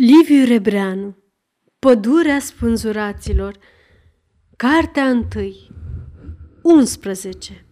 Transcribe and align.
Liviu 0.00 0.44
Rebreanu 0.44 1.16
Pădurea 1.78 2.38
spânzuraților 2.38 3.58
Cartea 4.56 5.08
întâi 5.08 5.70
11 6.62 7.66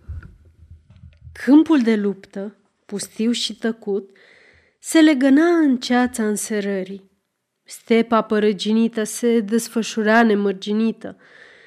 Câmpul 1.45 1.83
de 1.83 1.97
luptă, 1.97 2.57
pustiu 2.87 3.31
și 3.31 3.57
tăcut, 3.57 4.11
se 4.79 5.01
legăna 5.01 5.57
în 5.57 5.77
ceața 5.77 6.27
înserării. 6.27 7.11
Stepa 7.65 8.23
părăginită 8.23 9.05
se 9.05 9.41
desfășura 9.41 10.23
nemărginită, 10.23 11.17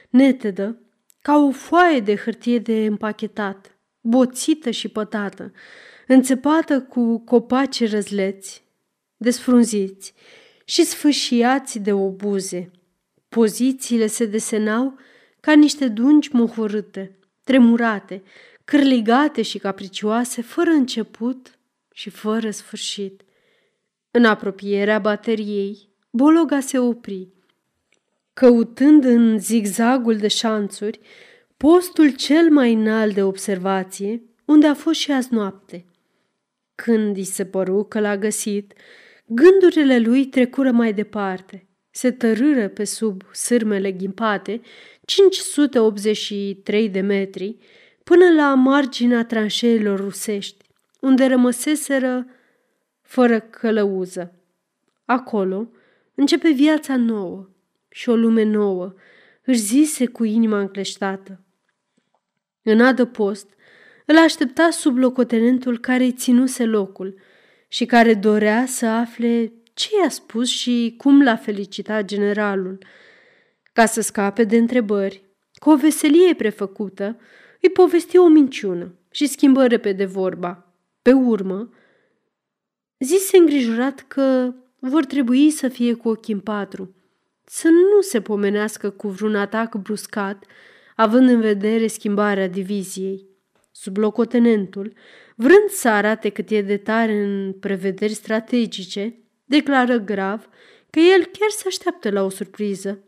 netedă, 0.09 0.81
ca 1.21 1.37
o 1.37 1.51
foaie 1.51 1.99
de 1.99 2.15
hârtie 2.15 2.59
de 2.59 2.85
împachetat, 2.85 3.77
boțită 4.01 4.69
și 4.69 4.87
pătată, 4.87 5.51
înțepată 6.07 6.81
cu 6.81 7.19
copaci 7.19 7.89
răzleți, 7.89 8.63
desfrunziți, 9.17 10.13
și 10.71 10.83
sfâșiați 10.83 11.79
de 11.79 11.93
obuze. 11.93 12.71
Pozițiile 13.29 14.07
se 14.07 14.25
desenau 14.25 14.97
ca 15.39 15.53
niște 15.53 15.87
dungi 15.87 16.29
mohorâte, 16.31 17.17
tremurate, 17.43 18.23
cârligate 18.65 19.41
și 19.41 19.57
capricioase, 19.57 20.41
fără 20.41 20.69
început 20.69 21.59
și 21.93 22.09
fără 22.09 22.51
sfârșit. 22.51 23.21
În 24.11 24.25
apropierea 24.25 24.99
bateriei, 24.99 25.89
Bologa 26.09 26.59
se 26.59 26.79
opri, 26.79 27.27
căutând 28.33 29.03
în 29.03 29.39
zigzagul 29.39 30.17
de 30.17 30.27
șanțuri 30.27 30.99
postul 31.57 32.15
cel 32.15 32.49
mai 32.49 32.73
înalt 32.73 33.13
de 33.13 33.23
observație, 33.23 34.23
unde 34.45 34.67
a 34.67 34.73
fost 34.73 34.99
și 34.99 35.11
azi 35.11 35.33
noapte. 35.33 35.85
Când 36.75 37.17
i 37.17 37.23
se 37.23 37.45
păru 37.45 37.83
că 37.83 37.99
l-a 37.99 38.17
găsit, 38.17 38.73
Gândurile 39.33 39.99
lui 39.99 40.25
trecură 40.25 40.71
mai 40.71 40.93
departe, 40.93 41.67
se 41.89 42.11
tărâră 42.11 42.67
pe 42.67 42.83
sub 42.83 43.21
sârmele 43.33 43.91
ghimpate, 43.91 44.61
583 45.05 46.89
de 46.89 46.99
metri, 47.01 47.57
până 48.03 48.29
la 48.35 48.53
marginea 48.53 49.25
tranșeilor 49.25 49.99
rusești, 49.99 50.65
unde 50.99 51.25
rămăseseră 51.25 52.27
fără 53.01 53.39
călăuză. 53.39 54.33
Acolo 55.05 55.69
începe 56.15 56.49
viața 56.49 56.95
nouă 56.95 57.49
și 57.89 58.09
o 58.09 58.15
lume 58.15 58.43
nouă, 58.43 58.93
își 59.45 59.59
zise 59.59 60.05
cu 60.05 60.23
inima 60.23 60.59
încleștată. 60.59 61.43
În 62.63 62.81
adăpost, 62.81 63.49
îl 64.05 64.17
aștepta 64.17 64.69
sub 64.69 64.97
locotenentul 64.97 65.79
care 65.79 66.03
îi 66.03 66.11
ținuse 66.13 66.65
locul– 66.65 67.15
și 67.73 67.85
care 67.85 68.13
dorea 68.13 68.65
să 68.65 68.85
afle 68.85 69.53
ce 69.73 69.89
i-a 70.01 70.09
spus 70.09 70.49
și 70.49 70.93
cum 70.97 71.23
l-a 71.23 71.35
felicitat 71.35 72.05
generalul. 72.05 72.77
Ca 73.73 73.85
să 73.85 74.01
scape 74.01 74.43
de 74.43 74.57
întrebări, 74.57 75.23
cu 75.53 75.69
o 75.69 75.75
veselie 75.75 76.35
prefăcută, 76.35 77.19
îi 77.61 77.69
povesti 77.69 78.17
o 78.17 78.27
minciună 78.27 78.95
și 79.11 79.27
schimbă 79.27 79.67
repede 79.67 80.05
vorba. 80.05 80.73
Pe 81.01 81.11
urmă, 81.11 81.69
zise 82.99 83.37
îngrijorat 83.37 84.05
că 84.07 84.53
vor 84.79 85.05
trebui 85.05 85.49
să 85.49 85.67
fie 85.67 85.93
cu 85.93 86.09
ochii 86.09 86.33
în 86.33 86.39
patru, 86.39 86.95
să 87.45 87.67
nu 87.67 88.01
se 88.01 88.21
pomenească 88.21 88.89
cu 88.89 89.07
vreun 89.07 89.35
atac 89.35 89.75
bruscat, 89.75 90.43
având 90.95 91.29
în 91.29 91.39
vedere 91.39 91.87
schimbarea 91.87 92.47
diviziei. 92.47 93.29
Sublocotenentul 93.71 94.93
vrând 95.41 95.69
să 95.69 95.89
arate 95.89 96.29
cât 96.29 96.49
e 96.49 96.61
de 96.61 96.77
tare 96.77 97.13
în 97.13 97.53
prevederi 97.53 98.13
strategice, 98.13 99.15
declară 99.45 99.97
grav 99.97 100.49
că 100.89 100.99
el 100.99 101.25
chiar 101.25 101.49
se 101.49 101.63
așteaptă 101.67 102.09
la 102.09 102.23
o 102.23 102.29
surpriză. 102.29 103.03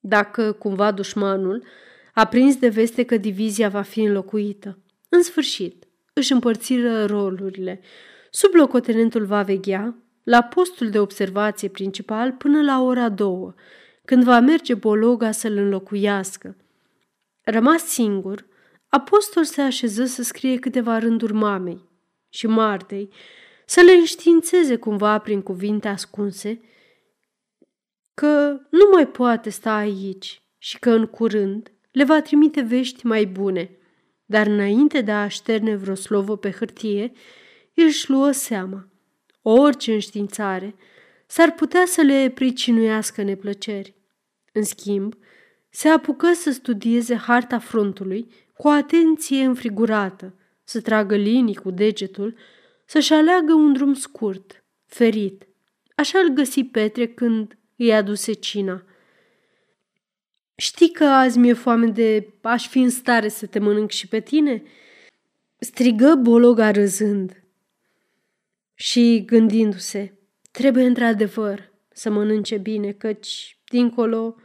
Dacă 0.00 0.52
cumva 0.52 0.90
dușmanul 0.90 1.64
a 2.14 2.26
prins 2.26 2.56
de 2.56 2.68
veste 2.68 3.04
că 3.04 3.16
divizia 3.16 3.68
va 3.68 3.82
fi 3.82 4.00
înlocuită. 4.00 4.78
În 5.08 5.22
sfârșit, 5.22 5.84
își 6.12 6.32
împărțiră 6.32 7.04
rolurile. 7.04 7.80
Sublocotenentul 8.30 9.24
va 9.24 9.42
veghea 9.42 9.96
la 10.22 10.42
postul 10.42 10.90
de 10.90 10.98
observație 10.98 11.68
principal 11.68 12.32
până 12.32 12.62
la 12.62 12.82
ora 12.82 13.08
două, 13.08 13.54
când 14.04 14.24
va 14.24 14.40
merge 14.40 14.74
Bologa 14.74 15.30
să-l 15.30 15.56
înlocuiască. 15.56 16.56
Rămas 17.42 17.84
singur, 17.84 18.46
Apostol 18.88 19.44
se 19.44 19.60
așeză 19.60 20.04
să 20.04 20.22
scrie 20.22 20.58
câteva 20.58 20.98
rânduri 20.98 21.32
mamei 21.32 21.88
și 22.28 22.46
Martei, 22.46 23.08
să 23.66 23.80
le 23.80 23.92
înștiințeze 23.92 24.76
cumva 24.76 25.18
prin 25.18 25.42
cuvinte 25.42 25.88
ascunse 25.88 26.60
că 28.14 28.60
nu 28.70 28.88
mai 28.92 29.08
poate 29.08 29.50
sta 29.50 29.74
aici 29.74 30.42
și 30.58 30.78
că 30.78 30.90
în 30.90 31.06
curând 31.06 31.72
le 31.90 32.04
va 32.04 32.20
trimite 32.20 32.60
vești 32.60 33.06
mai 33.06 33.26
bune. 33.26 33.70
Dar 34.26 34.46
înainte 34.46 35.00
de 35.00 35.10
a 35.10 35.22
așterne 35.22 35.76
vreo 35.76 35.94
slovă 35.94 36.36
pe 36.36 36.50
hârtie, 36.50 37.12
își 37.74 38.10
luă 38.10 38.30
seama. 38.30 38.88
Orice 39.42 39.92
înștiințare 39.92 40.74
s-ar 41.26 41.52
putea 41.52 41.82
să 41.86 42.00
le 42.00 42.30
pricinuiască 42.34 43.22
neplăceri. 43.22 43.94
În 44.52 44.62
schimb, 44.62 45.14
se 45.70 45.88
apucă 45.88 46.32
să 46.32 46.50
studieze 46.50 47.14
harta 47.16 47.58
frontului 47.58 48.26
cu 48.58 48.68
atenție 48.68 49.44
înfrigurată, 49.44 50.34
să 50.64 50.80
tragă 50.80 51.16
linii 51.16 51.54
cu 51.54 51.70
degetul, 51.70 52.36
să-și 52.84 53.12
aleagă 53.12 53.52
un 53.52 53.72
drum 53.72 53.94
scurt, 53.94 54.64
ferit. 54.86 55.46
Așa 55.94 56.18
îl 56.18 56.28
găsi 56.28 56.64
Petre 56.64 57.06
când 57.06 57.58
îi 57.76 57.94
aduse 57.94 58.32
cina. 58.32 58.82
Știi 60.54 60.92
că 60.92 61.04
azi 61.04 61.38
mi-e 61.38 61.52
foame 61.52 61.86
de 61.86 62.32
aș 62.42 62.68
fi 62.68 62.78
în 62.78 62.90
stare 62.90 63.28
să 63.28 63.46
te 63.46 63.58
mănânc 63.58 63.90
și 63.90 64.08
pe 64.08 64.20
tine?" 64.20 64.62
strigă 65.58 66.14
Bologa 66.14 66.70
râzând. 66.70 67.42
Și 68.74 69.22
gândindu-se, 69.26 70.18
trebuie 70.50 70.84
într-adevăr 70.84 71.72
să 71.92 72.10
mănânce 72.10 72.56
bine, 72.56 72.92
căci, 72.92 73.58
dincolo, 73.64 74.36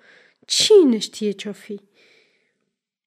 cine 0.46 0.98
știe 0.98 1.32
ce-o 1.32 1.52
fi? 1.52 1.80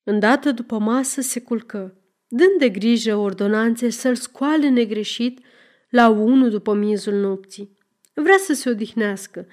Îndată 0.08 0.50
după 0.50 0.78
masă 0.78 1.20
se 1.20 1.40
culcă, 1.40 1.94
dând 2.28 2.58
de 2.58 2.68
grijă 2.68 3.16
ordonanțe 3.16 3.90
să-l 3.90 4.14
scoale 4.14 4.68
negreșit 4.68 5.44
la 5.88 6.08
unu 6.08 6.48
după 6.48 6.74
miezul 6.74 7.14
nopții. 7.14 7.76
Vrea 8.14 8.36
să 8.38 8.52
se 8.52 8.70
odihnească, 8.70 9.46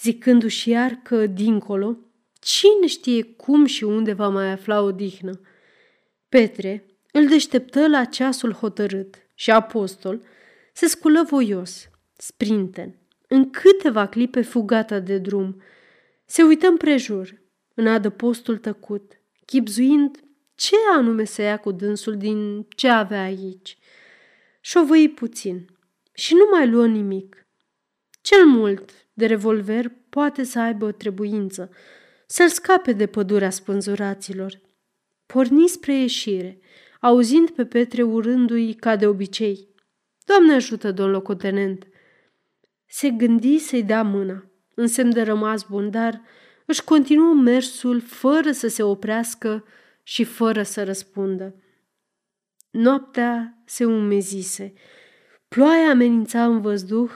zicându-și 0.00 0.68
iar 0.68 1.00
că, 1.02 1.26
dincolo, 1.26 1.96
cine 2.38 2.86
știe 2.86 3.22
cum 3.22 3.64
și 3.64 3.84
unde 3.84 4.12
va 4.12 4.28
mai 4.28 4.50
afla 4.50 4.80
odihnă. 4.80 5.40
Petre 6.28 6.86
îl 7.12 7.26
deșteptă 7.26 7.88
la 7.88 8.04
ceasul 8.04 8.52
hotărât 8.52 9.14
și 9.34 9.50
apostol 9.50 10.22
se 10.72 10.86
sculă 10.86 11.22
voios, 11.28 11.90
sprinten, 12.16 12.98
în 13.28 13.50
câteva 13.50 14.06
clipe 14.06 14.42
fugata 14.42 14.98
de 14.98 15.18
drum. 15.18 15.62
Se 16.24 16.42
uită 16.42 16.66
împrejur, 16.66 17.40
în 17.74 17.86
adăpostul 17.86 18.58
tăcut, 18.58 19.19
chipzuind 19.50 20.20
ce 20.54 20.74
anume 20.92 21.24
să 21.24 21.42
ia 21.42 21.56
cu 21.58 21.72
dânsul 21.72 22.16
din 22.16 22.66
ce 22.76 22.88
avea 22.88 23.22
aici. 23.22 23.78
Șovăi 24.60 25.08
puțin 25.08 25.66
și 26.12 26.34
nu 26.34 26.48
mai 26.50 26.68
luă 26.68 26.86
nimic. 26.86 27.46
Cel 28.20 28.46
mult 28.46 28.90
de 29.12 29.26
revolver 29.26 29.92
poate 30.08 30.42
să 30.42 30.60
aibă 30.60 30.84
o 30.84 30.92
trebuință, 30.92 31.70
să-l 32.26 32.48
scape 32.48 32.92
de 32.92 33.06
pădurea 33.06 33.50
spânzuraților. 33.50 34.60
Porni 35.26 35.68
spre 35.68 35.94
ieșire, 35.94 36.60
auzind 37.00 37.50
pe 37.50 37.64
Petre 37.66 38.02
urându-i 38.02 38.74
ca 38.74 38.96
de 38.96 39.06
obicei. 39.06 39.68
Doamne 40.24 40.54
ajută, 40.54 40.92
domn 40.92 41.10
locotenent! 41.10 41.86
Se 42.86 43.10
gândi 43.10 43.58
să-i 43.58 43.82
dea 43.82 44.02
mâna, 44.02 44.50
în 44.74 44.86
semn 44.86 45.12
de 45.12 45.22
rămas 45.22 45.62
bun, 45.62 45.90
dar 45.90 46.22
își 46.70 46.84
continuă 46.84 47.34
mersul 47.34 48.00
fără 48.00 48.52
să 48.52 48.68
se 48.68 48.82
oprească 48.82 49.64
și 50.02 50.24
fără 50.24 50.62
să 50.62 50.84
răspundă. 50.84 51.54
Noaptea 52.70 53.62
se 53.64 53.84
umezise. 53.84 54.72
Ploaia 55.48 55.90
amenința 55.90 56.44
în 56.44 56.60
văzduh 56.60 57.10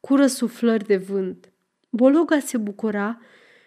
cu 0.00 0.16
răsuflări 0.16 0.86
de 0.86 0.96
vânt. 0.96 1.52
Bologa 1.90 2.38
se 2.38 2.56
bucura 2.56 3.20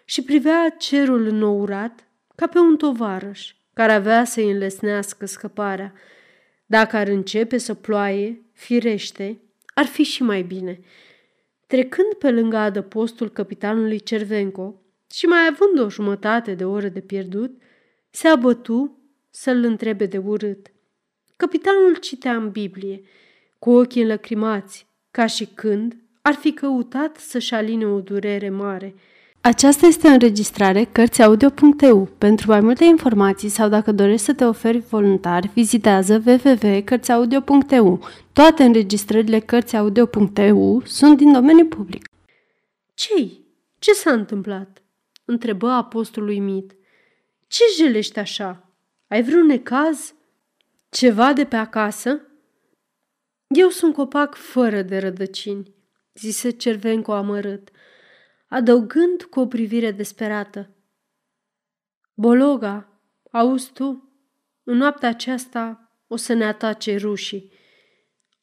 și 0.04 0.22
privea 0.22 0.74
cerul 0.78 1.26
înnourat 1.26 2.08
ca 2.34 2.46
pe 2.46 2.58
un 2.58 2.76
tovarăș 2.76 3.54
care 3.72 3.92
avea 3.92 4.24
să-i 4.24 4.50
înlesnească 4.50 5.26
scăparea. 5.26 5.92
Dacă 6.66 6.96
ar 6.96 7.08
începe 7.08 7.58
să 7.58 7.74
ploaie, 7.74 8.42
firește, 8.52 9.40
ar 9.74 9.84
fi 9.84 10.02
și 10.02 10.22
mai 10.22 10.42
bine. 10.42 10.80
Trecând 11.66 12.12
pe 12.18 12.30
lângă 12.30 12.56
adăpostul 12.56 13.30
capitanului 13.30 14.00
Cervenco, 14.00 14.81
și 15.12 15.26
mai 15.26 15.48
având 15.50 15.86
o 15.86 15.90
jumătate 15.90 16.54
de 16.54 16.64
oră 16.64 16.88
de 16.88 17.00
pierdut, 17.00 17.62
se 18.10 18.28
abătu 18.28 18.98
să-l 19.30 19.64
întrebe 19.64 20.06
de 20.06 20.18
urât. 20.18 20.72
Capitanul 21.36 21.96
citea 21.96 22.34
în 22.34 22.50
Biblie, 22.50 23.02
cu 23.58 23.70
ochii 23.70 24.02
înlăcrimați, 24.02 24.86
ca 25.10 25.26
și 25.26 25.46
când 25.54 25.96
ar 26.22 26.34
fi 26.34 26.52
căutat 26.52 27.16
să-și 27.16 27.54
aline 27.54 27.86
o 27.86 28.00
durere 28.00 28.50
mare. 28.50 28.94
Aceasta 29.40 29.86
este 29.86 30.08
o 30.08 30.10
înregistrare 30.10 30.84
Cărțiaudio.eu. 30.84 32.08
Pentru 32.18 32.50
mai 32.50 32.60
multe 32.60 32.84
informații 32.84 33.48
sau 33.48 33.68
dacă 33.68 33.92
dorești 33.92 34.24
să 34.24 34.34
te 34.34 34.44
oferi 34.44 34.78
voluntar, 34.78 35.50
vizitează 35.54 36.22
www.cărțiaudio.eu. 36.26 38.00
Toate 38.32 38.62
înregistrările 38.62 39.38
Cărțiaudio.eu 39.38 40.82
sunt 40.84 41.16
din 41.16 41.32
domeniu 41.32 41.66
public. 41.66 42.04
Cei? 42.94 43.40
Ce 43.78 43.92
s-a 43.92 44.12
întâmplat? 44.12 44.81
Întrebă 45.24 45.70
apostolul 45.70 46.28
uimit. 46.28 46.76
Ce 47.46 47.64
jelești 47.76 48.18
așa? 48.18 48.72
Ai 49.08 49.22
vreun 49.22 49.46
necaz? 49.46 50.14
Ceva 50.88 51.32
de 51.32 51.44
pe 51.44 51.56
acasă? 51.56 52.20
Eu 53.46 53.68
sunt 53.68 53.94
copac 53.94 54.34
fără 54.34 54.82
de 54.82 54.98
rădăcini, 54.98 55.74
zise 56.14 56.50
Cervenco 56.50 57.12
amărât, 57.12 57.70
adăugând 58.48 59.22
cu 59.22 59.40
o 59.40 59.46
privire 59.46 59.90
desperată. 59.90 60.70
Bologa, 62.14 63.00
auzi 63.30 63.72
tu? 63.72 64.12
În 64.64 64.76
noaptea 64.76 65.08
aceasta 65.08 65.92
o 66.06 66.16
să 66.16 66.32
ne 66.32 66.44
atace 66.44 66.96
rușii. 66.96 67.52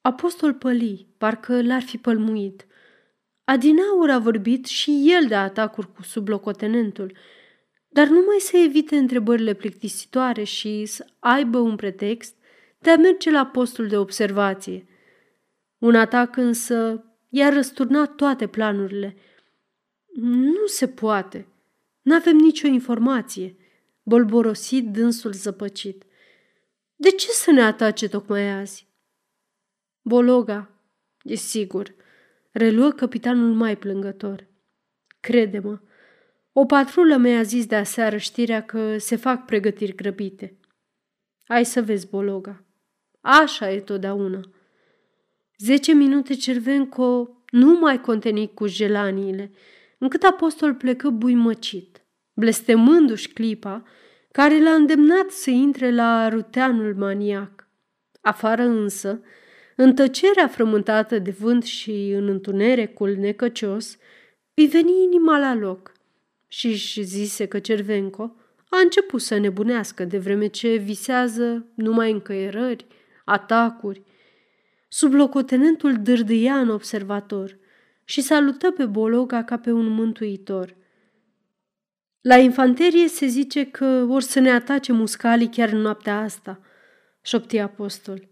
Apostol 0.02 0.54
păli, 0.54 1.14
parcă 1.18 1.62
l-ar 1.62 1.82
fi 1.82 1.98
pălmuit. 1.98 2.66
Adinaur 3.50 4.10
a 4.10 4.19
vorbit 4.19 4.66
și 4.66 5.13
el 5.16 5.28
de 5.28 5.36
atacuri 5.36 5.94
cu 5.94 6.01
sublocotenentul, 6.01 7.18
dar 7.88 8.07
numai 8.07 8.38
să 8.40 8.57
evite 8.57 8.98
întrebările 8.98 9.54
plictisitoare 9.54 10.44
și 10.44 10.86
să 10.86 11.06
aibă 11.19 11.57
un 11.57 11.75
pretext 11.75 12.36
de 12.80 12.90
a 12.90 12.98
merge 12.98 13.31
la 13.31 13.46
postul 13.46 13.88
de 13.88 13.98
observație. 13.98 14.88
Un 15.78 15.96
atac 15.96 16.38
însă 16.38 17.06
i-a 17.30 17.50
răsturnat 17.50 18.16
toate 18.16 18.48
planurile. 18.48 19.16
Nu 20.24 20.66
se 20.66 20.88
poate. 20.88 21.48
N-avem 22.01 22.36
nicio 22.36 22.68
informație, 22.68 23.56
bolborosit 24.04 24.92
dânsul 24.92 25.31
zăpăcit. 25.31 26.04
De 26.96 27.10
ce 27.10 27.28
să 27.28 27.51
ne 27.51 27.62
atace 27.62 28.07
tocmai 28.10 28.50
azi? 28.50 28.88
Bologa, 30.01 30.69
e 31.24 31.36
sigur, 31.36 31.98
reluă 32.60 32.92
capitanul 32.92 33.54
mai 33.54 33.78
plângător. 33.78 34.48
Crede-mă, 35.20 35.80
o 36.52 36.66
patrulă 36.66 37.18
mi-a 37.18 37.42
zis 37.42 37.66
de 37.66 37.76
aseară 37.76 38.18
știrea 38.18 38.66
că 38.66 38.98
se 38.98 39.16
fac 39.16 39.46
pregătiri 39.46 39.96
grăbite. 39.96 40.58
Ai 41.48 41.66
să 41.66 41.82
vezi, 41.82 42.10
Bologa. 42.10 42.64
Așa 43.22 43.72
e 43.72 43.80
totdeauna. 43.80 44.40
Zece 45.58 45.94
minute 45.94 46.34
Cervenco 46.34 47.44
nu 47.50 47.80
mai 47.80 48.02
conteni 48.02 48.54
cu 48.54 48.68
gelaniile, 48.68 49.52
încât 49.98 50.24
apostol 50.24 50.74
plecă 50.74 51.10
buimăcit, 51.10 52.06
blestemându-și 52.34 53.34
clipa 53.34 53.84
care 54.32 54.62
l-a 54.62 54.72
îndemnat 54.74 55.30
să 55.30 55.50
intre 55.50 55.92
la 55.92 56.30
ruteanul 56.30 56.96
maniac. 56.96 57.68
Afară 58.22 58.64
însă, 58.64 59.22
în 59.81 59.94
tăcerea 59.94 60.48
frământată 60.48 61.20
de 61.20 61.31
vânt 61.31 61.64
și 61.64 62.12
în 62.16 62.28
întunericul 62.28 63.16
necăcios, 63.16 63.98
îi 64.54 64.68
veni 64.68 65.04
inima 65.04 65.38
la 65.38 65.54
loc 65.54 65.92
și 66.48 66.68
își 66.68 67.02
zise 67.02 67.46
că 67.46 67.60
Cervenco 67.60 68.36
a 68.70 68.80
început 68.84 69.22
să 69.22 69.38
nebunească 69.38 70.06
de 70.06 70.18
vreme 70.18 70.48
ce 70.48 70.76
visează 70.76 71.66
numai 71.76 72.12
încăierări, 72.12 72.86
atacuri. 73.26 74.04
Sublocotenentul 74.88 75.94
dârdâia 76.02 76.60
în 76.60 76.70
observator 76.70 77.58
și 78.04 78.22
salută 78.22 78.72
pe 78.72 78.86
Bologa 78.86 79.44
ca 79.44 79.58
pe 79.58 79.72
un 79.72 79.88
mântuitor. 79.88 80.75
La 82.22 82.38
infanterie 82.38 83.08
se 83.08 83.25
zice 83.25 83.66
că 83.66 84.06
or 84.10 84.22
să 84.22 84.40
ne 84.40 84.52
atace 84.52 84.92
muscalii 84.92 85.50
chiar 85.50 85.70
în 85.70 85.80
noaptea 85.80 86.20
asta, 86.20 86.60
șopti 87.22 87.58
apostol. 87.58 88.30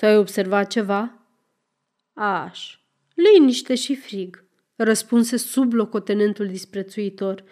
Tu 0.00 0.06
ai 0.06 0.16
observat 0.16 0.66
ceva? 0.66 1.26
Aș, 2.12 2.78
liniște 3.14 3.74
și 3.74 3.96
frig, 3.96 4.44
răspunse 4.76 5.36
sublocotenentul 5.36 6.46
disprețuitor. 6.46 7.44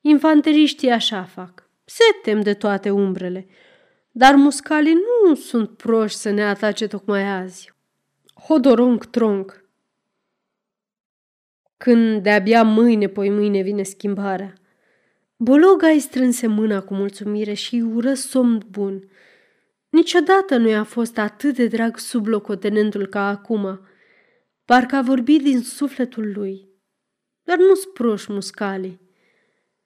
Infanteriștii 0.00 0.90
așa 0.90 1.24
fac. 1.24 1.70
Se 1.84 2.02
tem 2.22 2.40
de 2.40 2.54
toate 2.54 2.90
umbrele. 2.90 3.46
Dar 4.10 4.34
muscalii 4.34 4.94
nu 4.94 5.34
sunt 5.34 5.76
proști 5.76 6.18
să 6.18 6.30
ne 6.30 6.44
atace 6.44 6.86
tocmai 6.86 7.22
azi. 7.22 7.72
Hodoronc 8.46 9.04
tronc. 9.04 9.64
Când 11.76 12.22
de-abia 12.22 12.62
mâine, 12.62 13.06
poi 13.06 13.30
mâine 13.30 13.60
vine 13.60 13.82
schimbarea. 13.82 14.52
Bologa 15.36 15.88
îi 15.88 16.00
strânse 16.00 16.46
mâna 16.46 16.80
cu 16.82 16.94
mulțumire 16.94 17.52
și 17.52 17.84
ură 17.94 18.14
somn 18.14 18.66
bun. 18.70 19.10
Niciodată 19.92 20.56
nu 20.56 20.68
i-a 20.68 20.84
fost 20.84 21.18
atât 21.18 21.54
de 21.54 21.66
drag 21.66 21.98
sub 21.98 22.26
locotenentul 22.26 23.06
ca 23.06 23.28
acum. 23.28 23.80
Parcă 24.64 24.96
a 24.96 25.02
vorbit 25.02 25.42
din 25.42 25.60
sufletul 25.60 26.32
lui. 26.34 26.68
Dar 27.42 27.58
nu-s 27.58 27.84
proști 27.84 28.32
muscalii. 28.32 29.00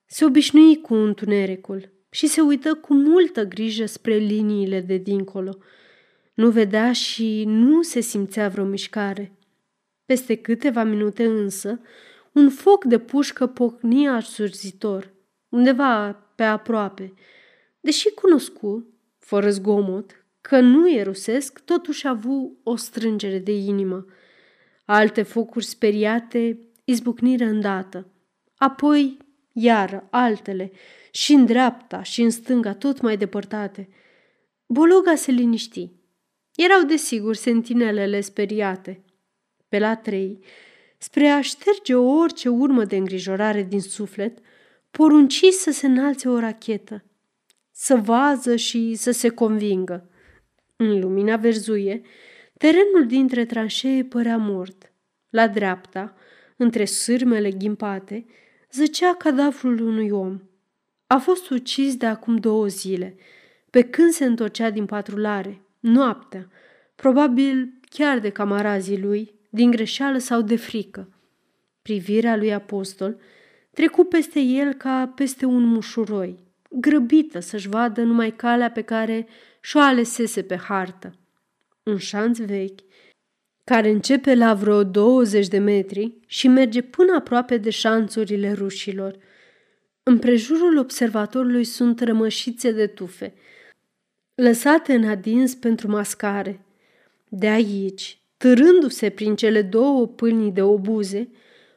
Se 0.05 0.25
obișnui 0.25 0.81
cu 0.81 0.95
întunericul 0.95 1.93
și 2.11 2.27
se 2.27 2.41
uită 2.41 2.75
cu 2.75 2.95
multă 2.95 3.45
grijă 3.45 3.87
spre 3.87 4.17
liniile 4.17 4.81
de 4.81 4.97
dincolo. 4.97 5.59
Nu 6.35 6.51
vedea 6.51 6.93
și 6.93 7.45
nu 7.47 7.83
se 7.83 8.01
simțea 8.01 8.49
vreo 8.49 8.65
mișcare. 8.65 9.39
Peste 10.05 10.37
câteva 10.37 10.83
minute 10.83 11.25
însă, 11.25 11.81
un 12.33 12.51
foc 12.51 12.85
de 12.85 12.99
pușcă 12.99 13.47
pocnia 13.47 14.13
asurzitor, 14.13 15.15
undeva 15.49 16.13
pe 16.13 16.43
aproape. 16.43 17.13
Deși 17.81 18.11
cunoscu, 18.11 18.96
fără 19.27 19.51
zgomot, 19.51 20.27
că 20.41 20.61
nu 20.61 20.89
e 20.89 21.03
rusesc, 21.03 21.61
totuși 21.65 22.07
a 22.07 22.11
avut 22.11 22.59
o 22.63 22.77
strângere 22.77 23.39
de 23.39 23.53
inimă. 23.53 24.05
Alte 24.85 25.23
focuri 25.23 25.65
speriate 25.65 26.59
izbucniră 26.85 27.45
îndată. 27.45 28.13
Apoi, 28.57 29.17
iară, 29.53 30.09
altele, 30.11 30.73
și 31.11 31.33
în 31.33 31.45
dreapta 31.47 32.03
și 32.03 32.23
în 32.23 32.31
stânga, 32.31 32.75
tot 32.75 33.01
mai 33.01 33.17
depărtate. 33.17 33.89
Bologa 34.67 35.15
se 35.15 35.31
liniști. 35.31 35.91
Erau 36.55 36.83
desigur 36.83 37.35
sentinelele 37.35 38.21
speriate. 38.21 39.05
Pe 39.69 39.79
la 39.79 39.97
trei, 39.97 40.39
spre 40.99 41.27
a 41.27 41.41
șterge 41.41 41.95
orice 41.95 42.49
urmă 42.49 42.85
de 42.85 42.97
îngrijorare 42.97 43.63
din 43.63 43.81
suflet, 43.81 44.39
porunci 44.91 45.45
să 45.51 45.71
se 45.71 45.87
înalțe 45.87 46.29
o 46.29 46.39
rachetă, 46.39 47.05
să 47.79 47.97
vază 47.97 48.57
și 48.57 48.95
să 48.95 49.11
se 49.11 49.29
convingă. 49.29 50.11
În 50.77 51.01
lumina 51.01 51.37
verzuie, 51.37 52.03
terenul 52.59 53.07
dintre 53.07 53.45
tranșee 53.45 54.05
părea 54.05 54.37
mort. 54.37 54.93
La 55.31 55.49
dreapta, 55.49 56.15
între 56.57 56.85
sârmele 56.85 57.51
ghimpate, 57.51 58.27
zăcea 58.73 59.15
cadavrul 59.15 59.81
unui 59.81 60.11
om. 60.11 60.41
A 61.07 61.17
fost 61.17 61.51
ucis 61.51 61.97
de 61.97 62.07
acum 62.07 62.37
două 62.37 62.67
zile, 62.67 63.17
pe 63.71 63.83
când 63.83 64.11
se 64.11 64.25
întorcea 64.25 64.71
din 64.71 64.87
patrulare, 64.87 65.61
noaptea, 65.81 66.51
probabil 66.95 67.79
chiar 67.91 68.19
de 68.19 68.31
camarazii 68.31 69.01
lui, 69.01 69.35
din 69.51 69.71
greșeală 69.71 70.19
sau 70.19 70.43
de 70.43 70.57
frică. 70.57 71.09
Privirea 71.83 72.37
lui 72.37 72.53
apostol 72.53 73.21
trecu 73.73 74.05
peste 74.05 74.41
el 74.41 74.73
ca 74.73 75.13
peste 75.15 75.45
un 75.45 75.63
mușuroi, 75.63 76.46
grăbită 76.81 77.41
să-și 77.41 77.69
vadă 77.69 78.03
numai 78.03 78.37
calea 78.37 78.71
pe 78.71 78.83
care 78.83 79.27
și-o 79.61 79.81
alesese 79.81 80.43
pe 80.43 80.57
hartă. 80.57 81.15
Un 81.83 81.97
șanț 81.97 82.39
vechi, 82.39 82.81
care 83.65 83.91
începe 83.91 84.35
la 84.35 84.55
vreo 84.55 84.85
20 84.85 85.49
de 85.49 85.59
metri 85.59 86.19
și 86.27 86.49
merge 86.49 86.83
până 86.83 87.15
aproape 87.15 87.57
de 87.57 87.71
șanțurile 87.71 88.53
rușilor. 88.53 89.17
Împrejurul 90.03 90.79
observatorului 90.79 91.65
sunt 91.65 92.01
rămășițe 92.01 92.73
de 92.73 92.87
tufe, 92.87 93.35
lăsate 94.35 94.95
în 94.95 95.05
adins 95.05 95.55
pentru 95.55 95.89
mascare. 95.89 96.61
De 97.29 97.49
aici, 97.49 98.21
târându-se 98.37 99.11
prin 99.11 99.37
cele 99.37 99.63
două 99.63 100.07
pâlnii 100.07 100.51
de 100.51 100.63
obuze, 100.63 101.29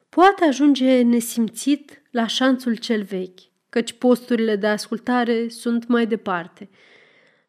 poate 0.10 0.46
ajunge 0.46 1.02
nesimțit 1.02 2.02
la 2.12 2.28
șanțul 2.28 2.76
cel 2.76 3.04
vechi, 3.04 3.40
căci 3.70 3.94
posturile 3.94 4.56
de 4.56 4.68
ascultare 4.68 5.48
sunt 5.48 5.88
mai 5.88 6.08
departe. 6.08 6.70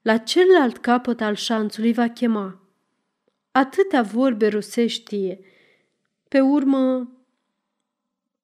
La 0.03 0.17
celălalt 0.17 0.77
capăt 0.77 1.21
al 1.21 1.35
șanțului 1.35 1.93
va 1.93 2.09
chema. 2.09 2.61
Atâtea 3.51 4.03
vorbe 4.03 4.47
rusești 4.47 5.01
știe. 5.01 5.41
Pe 6.29 6.41
urmă, 6.41 7.13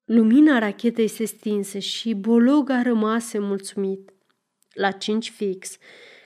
lumina 0.05 0.59
rachetei 0.59 1.07
se 1.07 1.25
stinse 1.25 1.79
și 1.79 2.13
Bologa 2.13 2.81
rămase 2.81 3.39
mulțumit. 3.39 4.13
La 4.73 4.91
cinci 4.91 5.29
fix, 5.29 5.77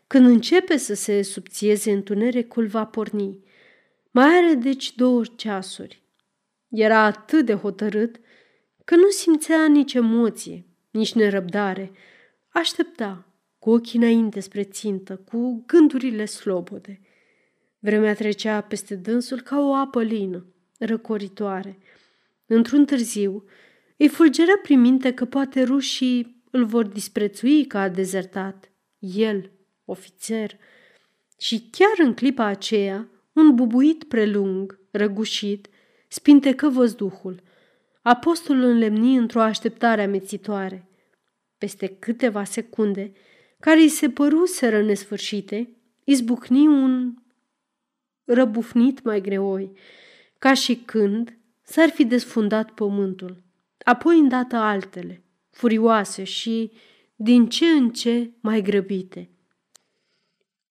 când 0.07 0.25
începe 0.25 0.77
să 0.77 0.93
se 0.93 1.21
subțieze 1.21 1.91
întunericul, 1.91 2.65
va 2.65 2.85
porni– 2.85 3.39
mai 4.11 4.37
are 4.37 4.53
deci 4.53 4.95
două 4.95 5.23
ceasuri. 5.35 6.03
Era 6.69 6.99
atât 6.99 7.45
de 7.45 7.53
hotărât 7.53 8.19
că 8.83 8.95
nu 8.95 9.09
simțea 9.09 9.67
nici 9.67 9.93
emoție, 9.93 10.65
nici 10.91 11.13
nerăbdare. 11.13 11.91
Aștepta, 12.49 13.25
cu 13.59 13.69
ochii 13.69 13.99
înainte 13.99 14.39
spre 14.39 14.63
țintă, 14.63 15.15
cu 15.15 15.63
gândurile 15.67 16.25
slobode. 16.25 16.99
Vremea 17.79 18.13
trecea 18.13 18.61
peste 18.61 18.95
dânsul 18.95 19.41
ca 19.41 19.59
o 19.59 19.73
apă 19.73 20.03
lină, 20.03 20.45
răcoritoare. 20.79 21.77
Într-un 22.45 22.85
târziu, 22.85 23.43
îi 23.97 24.07
fulgeră 24.07 24.51
prin 24.61 24.81
minte 24.81 25.13
că 25.13 25.25
poate 25.25 25.63
rușii 25.63 26.43
îl 26.51 26.65
vor 26.65 26.85
disprețui 26.85 27.65
că 27.65 27.77
a 27.77 27.89
dezertat. 27.89 28.71
El, 28.99 29.51
ofițer. 29.85 30.57
Și 31.39 31.67
chiar 31.71 32.07
în 32.07 32.13
clipa 32.13 32.45
aceea, 32.45 33.09
un 33.33 33.55
bubuit 33.55 34.03
prelung, 34.03 34.79
răgușit, 34.91 35.67
spintecă 36.07 36.69
văzduhul. 36.69 37.41
Apostolul 38.01 38.63
înlemni 38.63 39.15
într-o 39.15 39.41
așteptare 39.41 40.03
amețitoare. 40.03 40.89
Peste 41.57 41.87
câteva 41.87 42.43
secunde, 42.43 43.11
care 43.59 43.79
îi 43.79 43.89
se 43.89 44.09
păruseră 44.09 44.81
nesfârșite, 44.81 45.75
izbucni 46.03 46.67
un 46.67 47.13
răbufnit 48.23 49.03
mai 49.03 49.21
greoi, 49.21 49.71
ca 50.37 50.53
și 50.53 50.75
când 50.75 51.37
s-ar 51.61 51.89
fi 51.89 52.05
desfundat 52.05 52.71
pământul. 52.71 53.43
Apoi 53.83 54.19
îndată 54.19 54.55
altele, 54.55 55.23
furioase 55.49 56.23
și 56.23 56.71
din 57.15 57.49
ce 57.49 57.65
în 57.65 57.89
ce 57.89 58.31
mai 58.39 58.61
grăbite. 58.61 59.29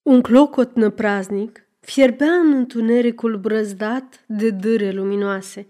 Un 0.03 0.21
clocot 0.21 0.75
năpraznic 0.75 1.65
fierbea 1.81 2.33
în 2.33 2.53
întunericul 2.53 3.39
brăzdat 3.39 4.25
de 4.27 4.51
dâre 4.51 4.91
luminoase. 4.91 5.67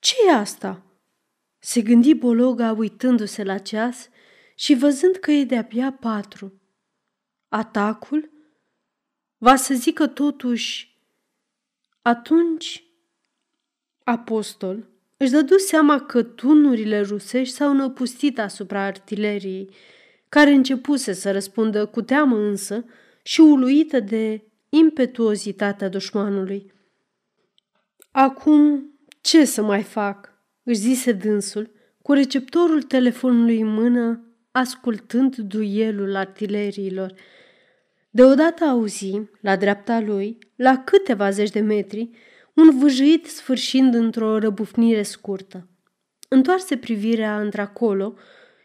Ce 0.00 0.14
e 0.26 0.32
asta?" 0.32 0.84
se 1.58 1.80
gândi 1.80 2.14
Bologa 2.14 2.72
uitându-se 2.72 3.44
la 3.44 3.58
ceas 3.58 4.08
și 4.54 4.74
văzând 4.74 5.16
că 5.16 5.30
e 5.30 5.44
de-abia 5.44 5.92
patru. 5.92 6.60
Atacul? 7.48 8.30
Va 9.36 9.56
să 9.56 9.74
zică 9.74 10.06
totuși... 10.06 10.88
Atunci, 12.02 12.84
apostol 14.04 14.88
își 15.16 15.30
dădu 15.30 15.56
seama 15.56 16.00
că 16.00 16.22
tunurile 16.22 17.00
rusești 17.00 17.54
s-au 17.54 17.72
năpustit 17.72 18.38
asupra 18.38 18.84
artileriei, 18.84 19.74
care 20.28 20.50
începuse 20.50 21.12
să 21.12 21.32
răspundă 21.32 21.86
cu 21.86 22.02
teamă 22.02 22.36
însă 22.36 22.84
și 23.22 23.40
uluită 23.40 24.00
de 24.00 24.44
impetuozitatea 24.68 25.88
dușmanului. 25.88 26.72
Acum, 28.10 28.89
ce 29.20 29.44
să 29.44 29.62
mai 29.62 29.82
fac?" 29.82 30.32
își 30.62 30.78
zise 30.78 31.12
dânsul, 31.12 31.70
cu 32.02 32.12
receptorul 32.12 32.82
telefonului 32.82 33.60
în 33.60 33.72
mână, 33.72 34.24
ascultând 34.50 35.36
duelul 35.36 36.16
artileriilor. 36.16 37.14
Deodată 38.10 38.64
auzi, 38.64 39.20
la 39.40 39.56
dreapta 39.56 40.00
lui, 40.00 40.38
la 40.56 40.78
câteva 40.84 41.30
zeci 41.30 41.50
de 41.50 41.60
metri, 41.60 42.10
un 42.54 42.78
vâjâit 42.78 43.26
sfârșind 43.26 43.94
într-o 43.94 44.38
răbufnire 44.38 45.02
scurtă. 45.02 45.68
Întoarse 46.28 46.76
privirea 46.76 47.40
într-acolo 47.40 48.14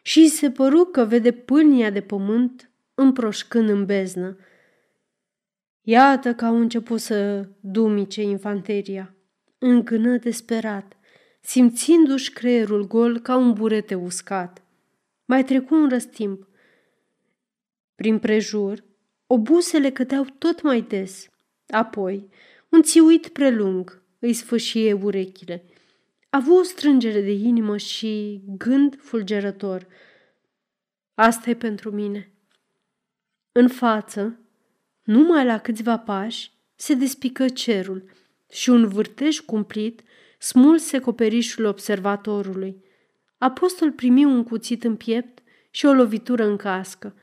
și 0.02 0.20
îi 0.20 0.28
se 0.28 0.52
păru 0.52 0.84
că 0.84 1.06
vede 1.06 1.32
pâlnia 1.32 1.90
de 1.90 2.02
pământ 2.02 2.72
împroșcând 2.94 3.70
în 3.70 3.86
beznă. 3.86 4.38
Iată 5.82 6.34
că 6.34 6.46
au 6.46 6.60
început 6.60 7.00
să 7.00 7.48
dumice 7.60 8.22
infanteria. 8.22 9.15
Încână 9.68 10.18
desperat, 10.18 10.98
simțindu-și 11.42 12.32
creierul 12.32 12.88
gol 12.88 13.20
ca 13.20 13.36
un 13.36 13.54
burete 13.54 13.96
uscat. 13.96 14.64
Mai 15.26 15.44
trecu 15.44 15.76
un 15.76 15.90
răstimp. 15.90 16.48
Prin 17.96 18.20
prejur, 18.20 18.84
obusele 19.28 19.92
cădeau 19.92 20.26
tot 20.38 20.62
mai 20.62 20.82
des. 20.82 21.30
Apoi, 21.68 22.30
un 22.70 22.82
țiuit 22.82 23.28
prelung 23.28 24.02
îi 24.20 24.34
sfâșie 24.34 24.94
urechile. 24.94 25.64
A 26.30 26.38
avut 26.38 26.60
o 26.60 26.64
strângere 26.64 27.22
de 27.22 27.32
inimă 27.32 27.78
și 27.78 28.42
gând 28.58 28.98
fulgerător. 29.00 29.88
Asta 31.14 31.50
e 31.50 31.56
pentru 31.56 31.92
mine. 31.92 32.32
În 33.52 33.68
față, 33.68 34.40
numai 35.04 35.46
la 35.46 35.60
câțiva 35.60 36.00
pași, 36.00 36.52
se 36.76 36.94
despică 36.94 37.48
cerul 37.48 38.10
și 38.56 38.70
un 38.70 38.88
vârtej 38.88 39.40
cumplit 39.40 40.02
smulse 40.40 41.00
coperișul 41.00 41.66
observatorului. 41.66 42.84
Apostol 43.38 43.92
primi 43.92 44.26
un 44.26 44.44
cuțit 44.44 44.84
în 44.84 44.96
piept 44.96 45.40
și 45.72 45.86
o 45.86 45.94
lovitură 45.94 46.46
în 46.46 46.56
cască. 46.56 47.16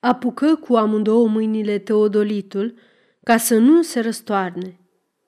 Apucă 0.00 0.54
cu 0.54 0.74
amândouă 0.74 1.28
mâinile 1.28 1.78
teodolitul 1.78 2.74
ca 3.24 3.36
să 3.36 3.58
nu 3.58 3.82
se 3.82 4.00
răstoarne. 4.00 4.80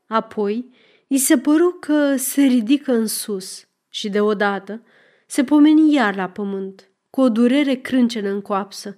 Apoi, 0.06 0.70
îi 1.08 1.18
se 1.18 1.38
păru 1.38 1.76
că 1.80 2.16
se 2.16 2.42
ridică 2.42 2.92
în 2.92 3.06
sus 3.06 3.68
și 3.88 4.08
deodată 4.08 4.82
se 5.26 5.44
pomeni 5.44 5.92
iar 5.92 6.16
la 6.16 6.28
pământ, 6.28 6.90
cu 7.10 7.20
o 7.20 7.28
durere 7.28 7.74
crâncenă 7.74 8.28
în 8.28 8.40
coapsă. 8.40 8.96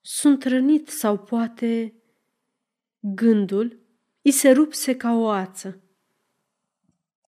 Sunt 0.00 0.44
rănit 0.44 0.88
sau 0.88 1.18
poate... 1.18 1.96
Gândul 3.04 3.81
îi 4.22 4.30
se 4.32 4.50
rupse 4.50 4.96
ca 4.96 5.12
o 5.12 5.28
ață. 5.28 5.81